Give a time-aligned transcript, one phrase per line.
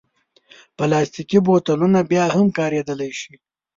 [0.77, 3.33] پلاستيکي بوتلونه بیا هم کارېدلی شي.